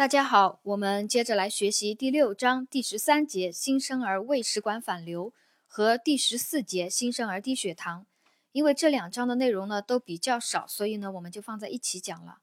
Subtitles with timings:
[0.00, 5.34] 大家好，我们接着来学习第六章第十三节新生儿胃食管反流
[5.66, 8.06] 和第十四节新生儿低血糖。
[8.52, 12.38] 因为这两章的内容呢都比较少，所以呢我们就放在一起讲了。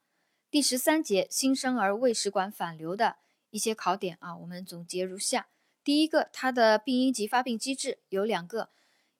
[0.51, 3.15] 第十三节新生儿胃食管反流的
[3.49, 5.47] 一些考点啊，我们总结如下：
[5.83, 8.69] 第一个，它的病因及发病机制有两个，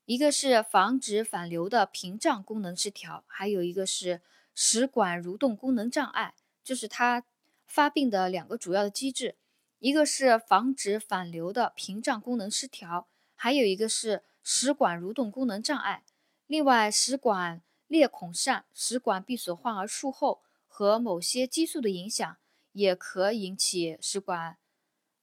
[0.06, 4.22] 一个是防止反流的屏障功能失调，还有一个是
[4.54, 7.24] 食管蠕动功能障碍，这是它。
[7.68, 9.36] 发病的两个主要的机制，
[9.80, 16.04] 一个是防止反流的屏障功能失调，还有一个是食管蠕动功能障碍。
[16.48, 22.38] 另外，食管裂孔疝、食管闭锁患儿术后和某些激素的影响，
[22.72, 24.58] 也可引起食管，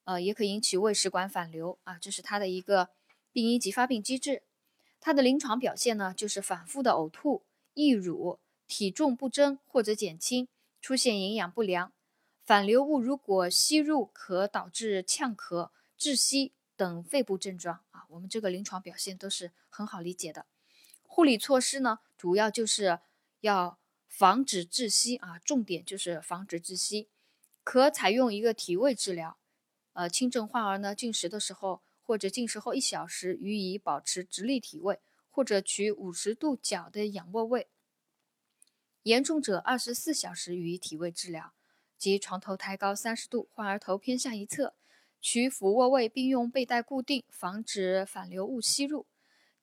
[0.05, 1.99] 呃，也可引起胃食管反流啊。
[1.99, 2.91] 这是它的一个
[3.33, 4.43] 病因及发病机制。
[5.01, 7.43] 它的临床表现呢，就是反复的呕吐、
[7.73, 10.49] 溢乳、体重不增或者减轻，
[10.81, 11.93] 出现营养不良。
[12.45, 18.05] 反流物如果吸入，可导致呛咳、窒息等肺部症状啊。
[18.11, 20.45] 我们这个临床表现都是很好理解的。
[21.03, 22.99] 护理措施呢，主要就是
[23.41, 23.79] 要
[24.09, 27.09] 防止窒息啊，重点就是防止窒息。
[27.63, 29.39] 可采用一个体位治疗，
[29.95, 37.69] 呃，轻症患儿呢进食的时候或者进食后一小时予以保持直立体位，或者取五十度角的仰卧位。
[39.05, 41.55] 严重者二十四小时予以体位治疗。
[41.99, 44.75] 即床头抬高三十度，患儿头偏向一侧，
[45.21, 49.07] 取俯卧位，并用背带固定，防止反流物吸入。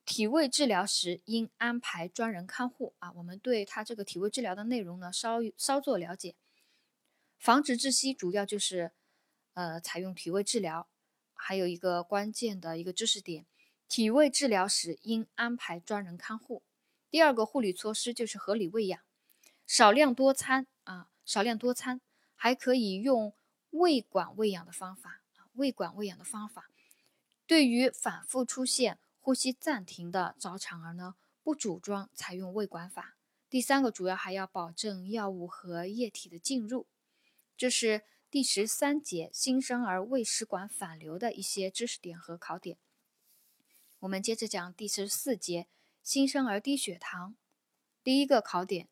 [0.03, 2.95] 体位治疗时应安排专人看护。
[2.99, 6.35] 啊，我们对他这个体位治疗的内容呢，稍稍作了解。
[7.37, 8.91] 防止窒息主要就是，
[9.53, 10.87] 呃，采用体位治疗。
[11.33, 13.45] 还有一个关键的一个知识点，
[13.87, 16.61] 体位治疗时应安排专人看护。
[17.09, 19.01] 第二个护理措施就是合理喂养，
[19.65, 21.99] 少量多餐啊，少量多餐。
[22.43, 23.35] 还可以用
[23.69, 26.71] 胃管喂养的方法啊，胃管喂养的方法，
[27.45, 31.13] 对于反复出现呼吸暂停的早产儿呢，
[31.43, 33.15] 不主张采用胃管法。
[33.47, 36.87] 第三个主要还要保证药物和液体的进入。
[37.55, 38.01] 这是
[38.31, 42.75] 第十三节新生儿胃食管反流的一些知识点和考点。
[43.99, 45.67] 我们接着讲第十四节
[46.01, 47.35] 新生儿低血糖。
[48.03, 48.87] 第一个考点，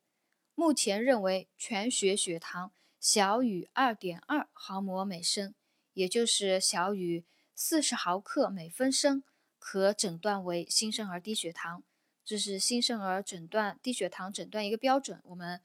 [0.53, 2.71] 目前认为全血血糖。
[2.99, 5.55] 小于二点二毫摩每升，
[5.93, 7.23] 也就是小于
[7.55, 9.23] 四十毫克每分升，
[9.57, 11.83] 可诊断为新生儿低血糖。
[12.25, 15.21] 这是新生儿诊断低血糖诊断一个标准。
[15.23, 15.61] 我们，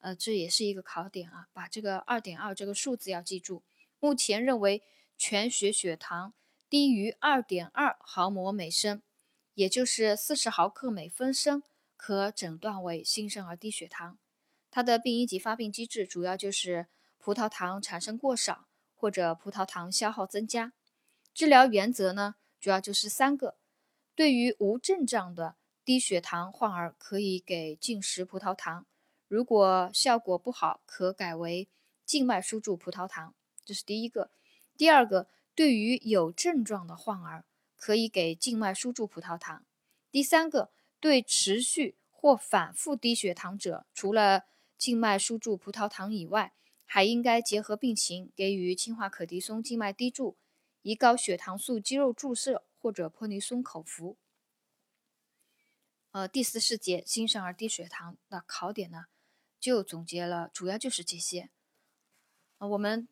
[0.00, 3.62] 呃，这也是一个考点啊，把这个二点二这个数字要记住。
[4.00, 4.82] 目前认为
[5.16, 6.34] 全血血糖
[6.68, 9.00] 低于二点二毫摩每升，
[9.54, 11.62] 也就是四十毫克每分升，
[11.96, 14.18] 可诊断为新生儿低血糖。
[14.72, 16.86] 它的病因及发病机制主要就是
[17.18, 18.66] 葡萄糖产生过少
[18.96, 20.72] 或者葡萄糖消耗增加。
[21.34, 23.56] 治疗原则呢，主要就是三个。
[24.14, 28.86] 对于无症状的低血糖患儿，可以给进食葡萄糖；
[29.28, 31.68] 如果效果不好，可改为
[32.06, 33.34] 静脉输注葡萄糖。
[33.64, 34.30] 这是第一个。
[34.78, 37.44] 第二个，对于有症状的患儿，
[37.76, 39.64] 可以给静脉输注葡萄糖。
[40.10, 44.44] 第三个，对持续或反复低血糖者，除了
[44.78, 46.52] 静脉输注葡萄糖以外，
[46.84, 50.36] 还应该结合病情给予氢化可的松静脉滴注、
[50.82, 54.16] 胰高血糖素肌肉注射或者泼尼松口服。
[56.10, 59.06] 呃，第四十节新生儿低血糖的考点呢，
[59.58, 61.48] 就总结了，主要就是这些。
[62.58, 63.08] 呃，我们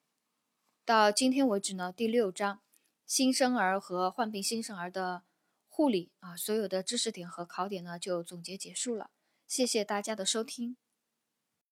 [0.84, 2.60] 到今天为止呢，第六章
[3.06, 5.22] 新生儿和患病新生儿的
[5.69, 9.10] 护理啊，所有的知识点和考点呢，就总结结束了。
[9.47, 10.77] 谢谢大家的收听。